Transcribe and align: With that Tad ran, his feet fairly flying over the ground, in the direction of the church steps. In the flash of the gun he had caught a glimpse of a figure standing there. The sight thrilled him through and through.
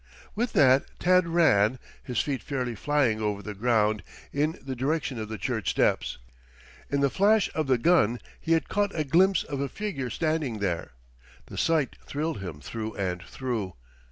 With 0.33 0.53
that 0.53 0.99
Tad 0.99 1.27
ran, 1.27 1.77
his 2.01 2.19
feet 2.19 2.41
fairly 2.41 2.73
flying 2.73 3.21
over 3.21 3.43
the 3.43 3.53
ground, 3.53 4.01
in 4.33 4.57
the 4.59 4.75
direction 4.75 5.19
of 5.19 5.29
the 5.29 5.37
church 5.37 5.69
steps. 5.69 6.17
In 6.89 7.01
the 7.01 7.09
flash 7.11 7.51
of 7.53 7.67
the 7.67 7.77
gun 7.77 8.19
he 8.39 8.53
had 8.53 8.67
caught 8.67 8.97
a 8.99 9.03
glimpse 9.03 9.43
of 9.43 9.59
a 9.61 9.69
figure 9.69 10.09
standing 10.09 10.57
there. 10.57 10.93
The 11.45 11.57
sight 11.59 11.97
thrilled 12.03 12.39
him 12.41 12.61
through 12.61 12.95
and 12.95 13.21
through. 13.21 13.75